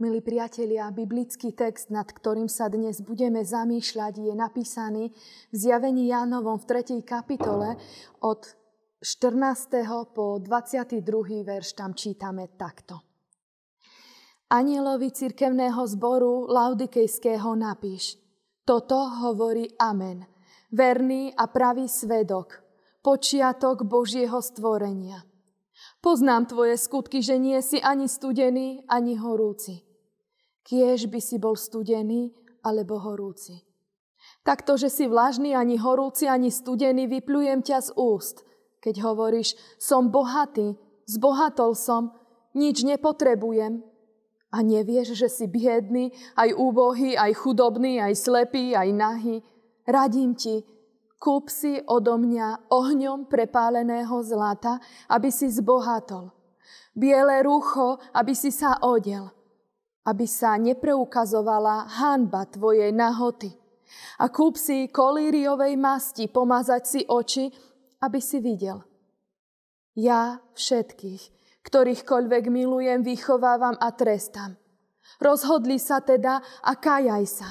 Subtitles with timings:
[0.00, 5.12] Milí priatelia, biblický text, nad ktorým sa dnes budeme zamýšľať, je napísaný
[5.52, 7.04] v zjavení Jánovom v 3.
[7.04, 7.76] kapitole
[8.24, 8.40] od
[9.04, 9.36] 14.
[10.16, 11.04] po 22.
[11.44, 13.04] verš tam čítame takto.
[14.48, 18.16] Anielovi cirkevného zboru Laudikejského napíš.
[18.64, 20.24] Toto hovorí Amen,
[20.72, 22.64] verný a pravý svedok,
[23.04, 25.28] počiatok Božieho stvorenia.
[26.00, 29.89] Poznám tvoje skutky, že nie si ani studený, ani horúci
[30.70, 32.30] kiež by si bol studený
[32.62, 33.66] alebo horúci.
[34.46, 38.46] Takto, že si vlažný, ani horúci, ani studený, vyplujem ťa z úst,
[38.78, 40.78] keď hovoríš, som bohatý,
[41.10, 42.14] zbohatol som,
[42.54, 43.82] nič nepotrebujem.
[44.50, 49.36] A nevieš, že si biedný, aj úbohý, aj chudobný, aj slepý, aj nahý.
[49.86, 50.62] Radím ti,
[51.18, 54.78] kúp si odo mňa ohňom prepáleného zlata,
[55.10, 56.30] aby si zbohatol.
[56.94, 59.39] Biele rucho, aby si sa odel
[60.06, 63.52] aby sa nepreukazovala hanba tvojej nahoty.
[64.22, 67.50] A kúp si kolíriovej masti pomazať si oči,
[68.00, 68.80] aby si videl.
[69.98, 71.22] Ja všetkých,
[71.66, 74.56] ktorýchkoľvek milujem, vychovávam a trestám.
[75.20, 77.48] Rozhodli sa teda a kajaj sa.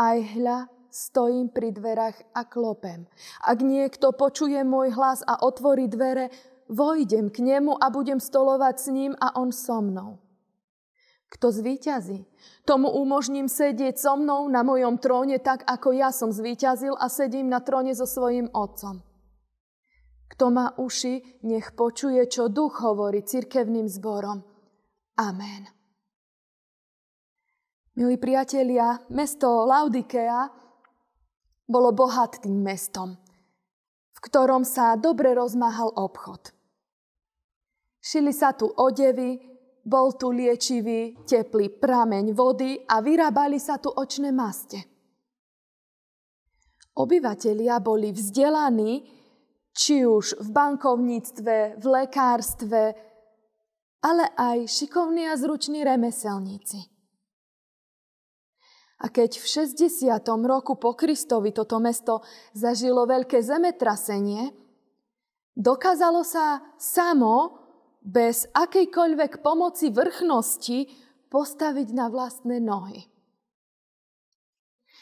[0.00, 3.04] Aj hľa, stojím pri dverách a klopem.
[3.44, 6.32] Ak niekto počuje môj hlas a otvorí dvere,
[6.72, 10.25] vojdem k nemu a budem stolovať s ním a on so mnou.
[11.26, 12.22] Kto zvíťazí,
[12.62, 17.50] tomu umožním sedieť so mnou na mojom tróne tak, ako ja som zvíťazil a sedím
[17.50, 19.02] na tróne so svojím otcom.
[20.30, 24.42] Kto má uši, nech počuje, čo duch hovorí cirkevným zborom.
[25.18, 25.66] Amen.
[27.96, 30.52] Milí priatelia, mesto Laudikea
[31.64, 33.16] bolo bohatým mestom,
[34.14, 36.52] v ktorom sa dobre rozmáhal obchod.
[38.04, 39.55] Šili sa tu odevy,
[39.86, 44.82] bol tu liečivý, teplý prameň vody a vyrábali sa tu očné maste.
[46.98, 49.06] Obyvatelia boli vzdelaní,
[49.70, 52.82] či už v bankovníctve, v lekárstve,
[54.02, 56.80] ale aj šikovní a zruční remeselníci.
[58.96, 60.16] A keď v 60.
[60.48, 62.24] roku po Kristovi toto mesto
[62.56, 64.56] zažilo veľké zemetrasenie,
[65.52, 67.65] dokázalo sa samo
[68.06, 70.86] bez akejkoľvek pomoci vrchnosti
[71.26, 73.02] postaviť na vlastné nohy.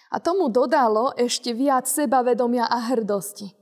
[0.09, 3.53] A tomu dodalo ešte viac sebavedomia a hrdosti.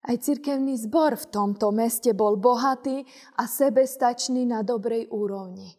[0.00, 3.04] Aj cirkevný zbor v tomto meste bol bohatý
[3.36, 5.76] a sebestačný na dobrej úrovni.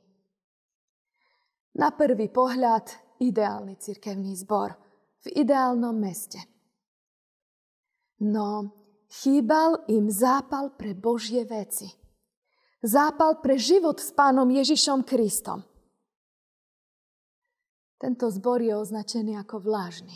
[1.80, 4.76] Na prvý pohľad ideálny cirkevný zbor
[5.24, 6.42] v ideálnom meste.
[8.22, 8.81] No,
[9.11, 11.91] Chýbal im zápal pre Božie veci.
[12.79, 15.67] Zápal pre život s pánom Ježišom Kristom.
[17.99, 20.16] Tento zbor je označený ako vlážny.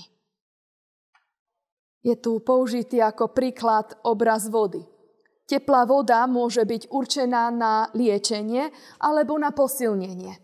[2.07, 4.81] Je tu použitý ako príklad obraz vody.
[5.45, 10.39] Teplá voda môže byť určená na liečenie alebo na posilnenie.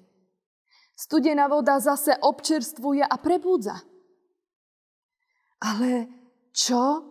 [0.93, 3.81] Studená voda zase občerstvuje a prebudza.
[5.57, 6.05] Ale
[6.53, 7.10] čo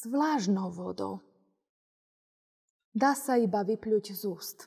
[0.00, 0.08] s
[0.72, 1.20] vodou.
[2.96, 4.58] Dá sa iba vypľuť z úst.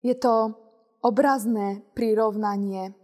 [0.00, 0.56] Je to
[1.04, 2.96] obrazné prirovnanie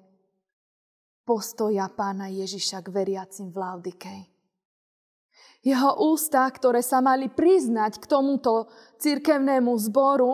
[1.28, 4.20] postoja pána Ježiša k veriacim v Laudikej.
[5.60, 10.32] Jeho ústa, ktoré sa mali priznať k tomuto cirkevnému zboru,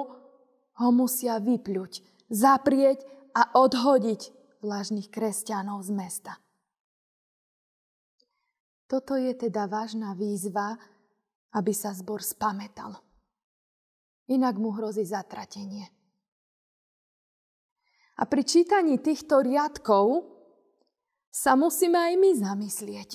[0.74, 1.92] ho musia vypľuť,
[2.30, 3.02] zaprieť
[3.34, 4.30] a odhodiť
[4.62, 6.43] vlažných kresťanov z mesta.
[8.84, 10.76] Toto je teda vážna výzva,
[11.56, 13.00] aby sa zbor spametal.
[14.28, 15.88] Inak mu hrozí zatratenie.
[18.14, 20.22] A pri čítaní týchto riadkov
[21.34, 23.10] sa musíme aj my zamyslieť.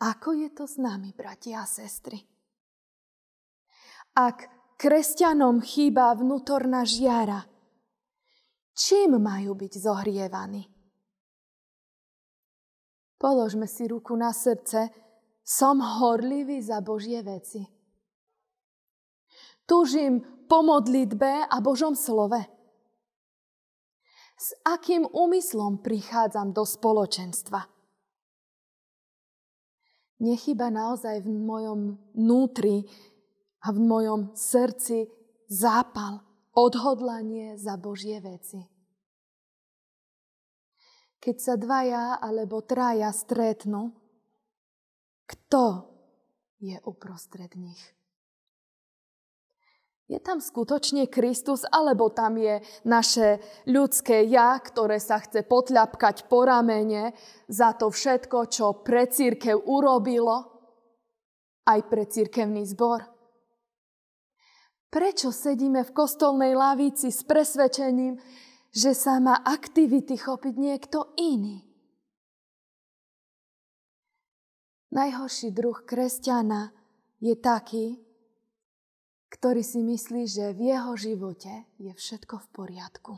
[0.00, 2.18] Ako je to s nami, bratia a sestry?
[4.16, 4.48] Ak
[4.80, 7.46] kresťanom chýba vnútorná žiara,
[8.74, 10.79] čím majú byť zohrievaní?
[13.20, 14.88] Položme si ruku na srdce,
[15.44, 17.60] som horlivý za Božie veci.
[19.68, 22.40] Túžim po modlitbe a Božom slove.
[24.40, 27.68] S akým úmyslom prichádzam do spoločenstva?
[30.24, 31.80] Nechyba naozaj v mojom
[32.16, 32.88] vnútri
[33.60, 35.12] a v mojom srdci
[35.44, 36.24] zápal,
[36.56, 38.79] odhodlanie za Božie veci
[41.20, 43.92] keď sa dvaja alebo traja stretnú,
[45.28, 45.86] kto
[46.58, 47.78] je uprostred nich?
[50.10, 53.38] Je tam skutočne Kristus, alebo tam je naše
[53.70, 57.14] ľudské ja, ktoré sa chce potľapkať po ramene
[57.46, 60.50] za to všetko, čo pre církev urobilo,
[61.62, 63.06] aj pre církevný zbor?
[64.90, 68.18] Prečo sedíme v kostolnej lavici s presvedčením,
[68.70, 71.66] že sa má aktivity chopiť niekto iný?
[74.90, 76.74] Najhorší druh kresťana
[77.22, 78.02] je taký,
[79.30, 83.14] ktorý si myslí, že v jeho živote je všetko v poriadku.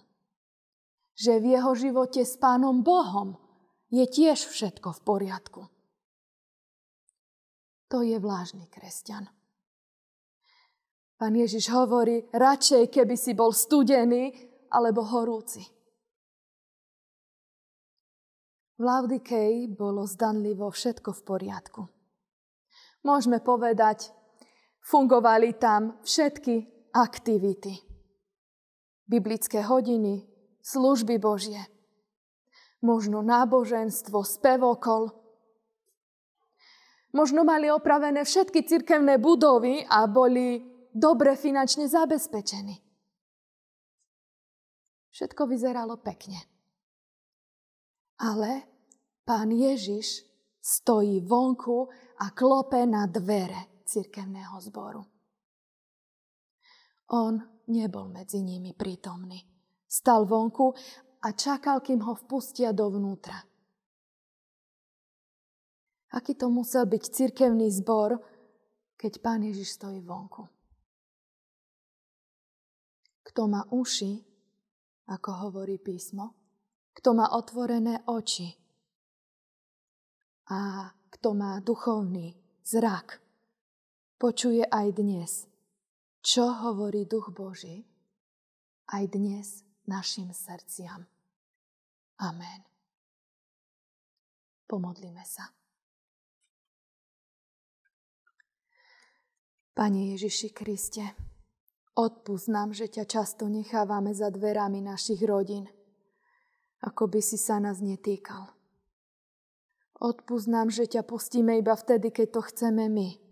[1.17, 3.41] Že v jeho živote s Pánom Bohom
[3.89, 5.63] je tiež všetko v poriadku.
[7.89, 9.29] To je vlážny kresťan.
[11.17, 15.61] Pán Ježiš hovorí, radšej keby si bol studený alebo horúci.
[18.81, 21.83] V Laudikei bolo zdanlivo všetko v poriadku.
[23.07, 24.11] Môžeme povedať,
[24.83, 27.79] fungovali tam všetky aktivity.
[29.07, 30.27] Biblické hodiny,
[30.67, 31.63] služby Božie,
[32.83, 35.15] možno náboženstvo, spevokol.
[37.15, 40.59] Možno mali opravené všetky cirkevné budovy a boli
[40.91, 42.82] dobre finančne zabezpečení.
[45.13, 46.41] Všetko vyzeralo pekne.
[48.25, 48.65] Ale
[49.29, 50.25] pán Ježiš
[50.63, 51.91] stojí vonku
[52.23, 55.03] a klope na dvere cirkevného zboru.
[57.13, 57.37] On
[57.69, 59.37] nebol medzi nimi prítomný.
[59.85, 60.73] Stal vonku
[61.21, 63.37] a čakal, kým ho vpustia dovnútra.
[66.13, 68.17] Aký to musel byť cirkevný zbor,
[68.97, 70.49] keď pán Ježiš stojí vonku.
[73.29, 74.32] Kto má uši,
[75.09, 76.35] ako hovorí písmo,
[76.93, 78.53] kto má otvorené oči
[80.53, 83.19] a kto má duchovný zrak,
[84.21, 85.31] počuje aj dnes,
[86.23, 87.83] čo hovorí Duch Boží,
[88.93, 89.47] aj dnes
[89.89, 91.07] našim srdciam.
[92.23, 92.61] Amen.
[94.71, 95.51] Pomodlíme sa.
[99.73, 101.32] Pane Ježiši Kriste,
[101.95, 105.69] odpust nám, že ťa často nechávame za dverami našich rodín,
[106.81, 108.49] ako by si sa nás netýkal.
[110.03, 113.23] Odpust nám, že ťa pustíme iba vtedy, keď to chceme my.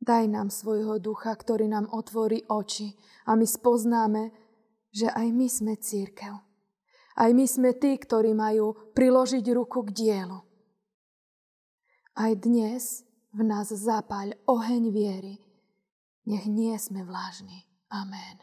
[0.00, 2.96] Daj nám svojho ducha, ktorý nám otvorí oči
[3.28, 4.32] a my spoznáme,
[4.88, 6.32] že aj my sme církev.
[7.20, 10.40] Aj my sme tí, ktorí majú priložiť ruku k dielu.
[12.16, 13.04] Aj dnes
[13.36, 15.49] v nás zapáľ oheň viery.
[16.30, 17.66] Nech nie sme vlážni.
[17.90, 18.38] Amen.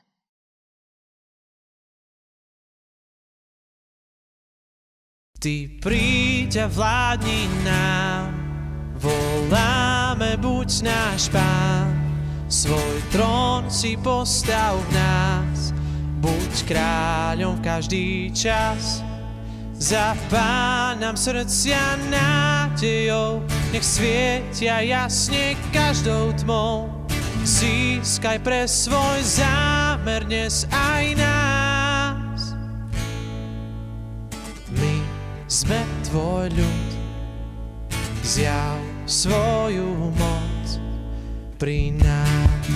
[5.39, 8.33] Ty príď a vládni nám,
[8.99, 9.87] volám
[10.17, 11.93] voláme, buď náš pán,
[12.49, 15.73] svoj trón si postav v nás,
[16.17, 19.05] buď kráľom v každý čas.
[19.77, 26.96] Zapá nám srdcia nádejou, nech svietia jasne každou tmou.
[27.47, 32.39] Získaj pre svoj zámer dnes aj nás.
[34.75, 34.99] My
[35.47, 35.79] sme
[36.11, 36.91] tvoj ľud,
[38.19, 40.65] zjav svoju moc
[41.55, 42.67] pri nás.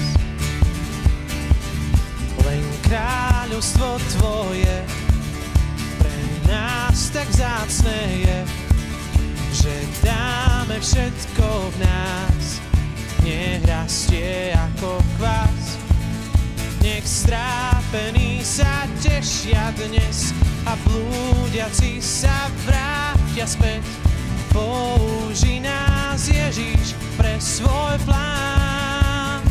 [2.47, 4.77] Len kráľovstvo Tvoje
[5.99, 8.39] pre nás tak zácne je,
[9.51, 12.60] že dáme všetko v nás,
[17.01, 20.37] Nech strápení sa tešia dnes
[20.69, 23.81] a blúdiaci sa vrátia späť
[24.53, 29.41] Použi nás Ježiš pre svoj plán.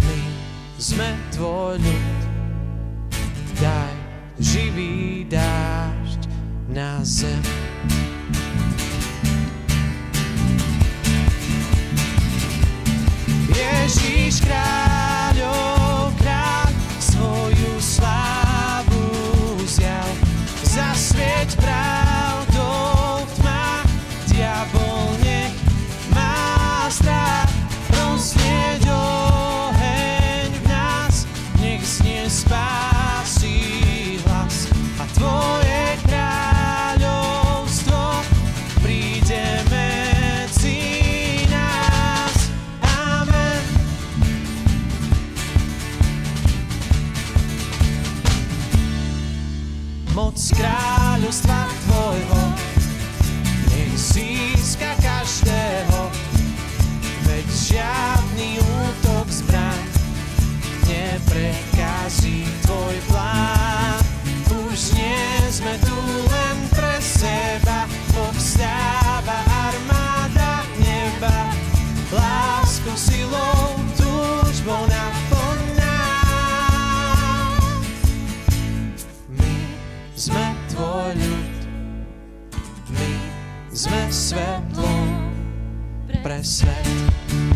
[0.00, 0.20] My
[0.80, 2.20] sme tvoj ľud,
[3.60, 3.92] daj
[4.40, 6.24] živý dážď
[6.72, 7.44] na zem.
[51.28, 51.67] mostrar
[86.38, 87.47] I said.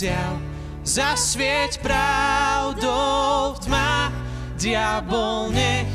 [0.00, 0.40] zjav,
[0.80, 4.08] zasvieť pravdou v tma.
[4.56, 5.88] Diabol nech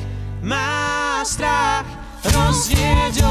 [0.45, 1.89] má strach,
[2.21, 3.25] rozvieť